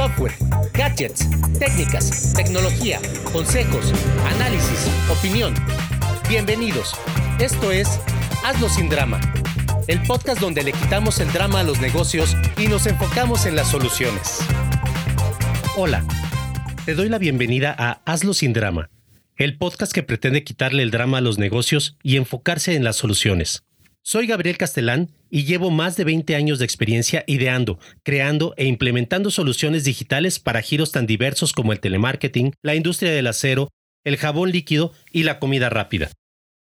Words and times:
software, 0.00 0.32
gadgets, 0.72 1.28
técnicas, 1.58 2.32
tecnología, 2.32 2.98
consejos, 3.34 3.92
análisis, 4.34 4.90
opinión. 5.10 5.52
Bienvenidos. 6.26 6.94
Esto 7.38 7.70
es 7.70 8.00
Hazlo 8.42 8.70
sin 8.70 8.88
drama, 8.88 9.20
el 9.88 10.02
podcast 10.04 10.40
donde 10.40 10.62
le 10.62 10.72
quitamos 10.72 11.20
el 11.20 11.30
drama 11.34 11.60
a 11.60 11.64
los 11.64 11.82
negocios 11.82 12.34
y 12.56 12.68
nos 12.68 12.86
enfocamos 12.86 13.44
en 13.44 13.56
las 13.56 13.70
soluciones. 13.70 14.38
Hola, 15.76 16.02
te 16.86 16.94
doy 16.94 17.10
la 17.10 17.18
bienvenida 17.18 17.76
a 17.78 18.00
Hazlo 18.06 18.32
sin 18.32 18.54
drama, 18.54 18.88
el 19.36 19.58
podcast 19.58 19.92
que 19.92 20.02
pretende 20.02 20.44
quitarle 20.44 20.82
el 20.82 20.90
drama 20.90 21.18
a 21.18 21.20
los 21.20 21.38
negocios 21.38 21.98
y 22.02 22.16
enfocarse 22.16 22.74
en 22.74 22.84
las 22.84 22.96
soluciones. 22.96 23.64
Soy 24.02 24.26
Gabriel 24.26 24.56
Castelán 24.56 25.10
y 25.28 25.44
llevo 25.44 25.70
más 25.70 25.96
de 25.96 26.04
20 26.04 26.34
años 26.34 26.58
de 26.58 26.64
experiencia 26.64 27.22
ideando, 27.26 27.78
creando 28.02 28.54
e 28.56 28.64
implementando 28.66 29.30
soluciones 29.30 29.84
digitales 29.84 30.38
para 30.38 30.62
giros 30.62 30.90
tan 30.90 31.06
diversos 31.06 31.52
como 31.52 31.72
el 31.72 31.80
telemarketing, 31.80 32.54
la 32.62 32.74
industria 32.74 33.12
del 33.12 33.26
acero, 33.26 33.68
el 34.04 34.16
jabón 34.16 34.50
líquido 34.50 34.92
y 35.12 35.24
la 35.24 35.38
comida 35.38 35.68
rápida. 35.68 36.10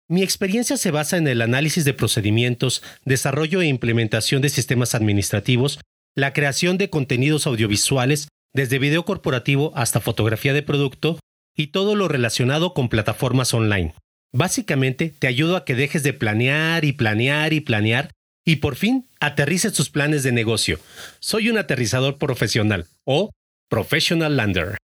Mi 0.08 0.22
experiencia 0.22 0.76
se 0.76 0.90
basa 0.90 1.16
en 1.16 1.28
el 1.28 1.40
análisis 1.40 1.84
de 1.84 1.94
procedimientos, 1.94 2.82
desarrollo 3.04 3.60
e 3.60 3.66
implementación 3.66 4.42
de 4.42 4.48
sistemas 4.48 4.94
administrativos, 4.94 5.80
la 6.16 6.32
creación 6.32 6.76
de 6.76 6.90
contenidos 6.90 7.46
audiovisuales, 7.46 8.28
desde 8.52 8.78
video 8.78 9.04
corporativo 9.04 9.72
hasta 9.76 10.00
fotografía 10.00 10.54
de 10.54 10.62
producto, 10.62 11.20
y 11.54 11.68
todo 11.68 11.94
lo 11.94 12.08
relacionado 12.08 12.74
con 12.74 12.88
plataformas 12.88 13.52
online. 13.54 13.94
Básicamente 14.32 15.12
te 15.18 15.26
ayudo 15.26 15.56
a 15.56 15.64
que 15.64 15.74
dejes 15.74 16.02
de 16.02 16.12
planear 16.12 16.84
y 16.84 16.92
planear 16.92 17.52
y 17.52 17.60
planear 17.60 18.12
y 18.44 18.56
por 18.56 18.76
fin 18.76 19.06
aterrices 19.20 19.72
tus 19.72 19.88
planes 19.88 20.22
de 20.22 20.32
negocio. 20.32 20.78
Soy 21.18 21.48
un 21.48 21.56
aterrizador 21.56 22.18
profesional 22.18 22.86
o 23.04 23.30
Professional 23.70 24.36
Lander. 24.36 24.76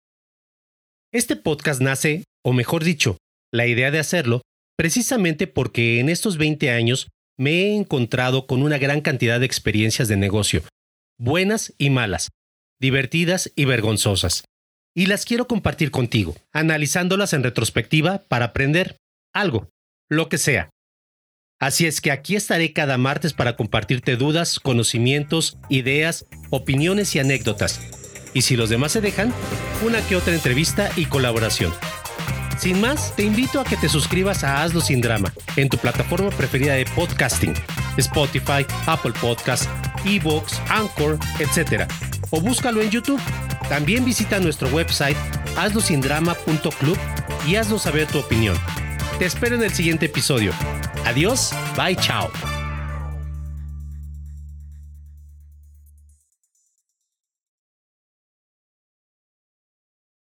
Este 1.12 1.36
podcast 1.36 1.82
nace, 1.82 2.24
o 2.44 2.54
mejor 2.54 2.84
dicho, 2.84 3.18
la 3.52 3.68
idea 3.68 3.92
de 3.92 4.00
hacerlo, 4.00 4.42
precisamente 4.78 5.48
porque 5.48 6.00
en 6.00 6.10
estos 6.10 6.38
20 6.38 6.72
años 6.72 7.10
me 7.38 7.52
he 7.52 7.76
encontrado 7.76 8.48
con 8.48 8.64
una 8.64 8.78
gran 8.78 9.02
cantidad 9.02 9.40
de 9.40 9.46
experiencias 9.46 10.08
de 10.08 10.18
negocio, 10.18 10.64
buenas 11.20 11.74
y 11.78 11.90
malas, 11.90 12.30
divertidas 12.80 13.52
y 13.56 13.66
vergonzosas. 13.66 14.46
Y 14.96 15.08
las 15.08 15.26
quiero 15.26 15.48
compartir 15.48 15.92
contigo, 15.92 16.36
analizándolas 16.52 17.34
en 17.34 17.44
retrospectiva 17.44 18.20
para 18.28 18.46
aprender 18.46 18.98
algo, 19.34 19.70
lo 20.10 20.30
que 20.30 20.38
sea. 20.38 20.70
Así 21.60 21.86
es 21.86 22.02
que 22.02 22.12
aquí 22.12 22.36
estaré 22.36 22.74
cada 22.74 22.98
martes 22.98 23.34
para 23.34 23.56
compartirte 23.56 24.18
dudas, 24.18 24.60
conocimientos, 24.60 25.58
ideas, 25.70 26.26
opiniones 26.50 27.16
y 27.16 27.20
anécdotas. 27.20 27.80
Y 28.34 28.42
si 28.42 28.56
los 28.56 28.70
demás 28.70 28.92
se 28.92 29.02
dejan, 29.02 29.34
una 29.86 30.06
que 30.08 30.16
otra 30.16 30.34
entrevista 30.34 30.90
y 30.96 31.06
colaboración. 31.06 31.74
Sin 32.58 32.82
más, 32.82 33.16
te 33.16 33.24
invito 33.24 33.60
a 33.60 33.64
que 33.64 33.78
te 33.78 33.90
suscribas 33.90 34.44
a 34.44 34.62
Hazlo 34.62 34.82
sin 34.82 35.02
drama 35.02 35.34
en 35.56 35.70
tu 35.70 35.78
plataforma 35.78 36.30
preferida 36.32 36.74
de 36.74 36.86
podcasting, 36.86 37.54
Spotify, 37.98 38.66
Apple 38.86 39.14
Podcasts, 39.20 39.70
Evox, 40.06 40.62
Anchor, 40.70 41.18
etc. 41.40 41.84
O 42.30 42.42
búscalo 42.42 42.82
en 42.82 42.90
YouTube. 42.90 43.22
También 43.70 44.06
visita 44.06 44.40
nuestro 44.40 44.68
website 44.70 45.18
hazlosindrama.club 45.58 46.98
y 47.48 47.56
haznos 47.56 47.84
saber 47.84 48.08
tu 48.08 48.20
opinión. 48.20 48.58
Te 49.24 49.28
espero 49.28 49.56
en 49.56 49.64
el 49.64 49.72
siguiente 49.72 50.08
episodio. 50.08 50.52
Adiós, 51.06 51.54
bye, 51.78 51.96
chao. 51.96 52.30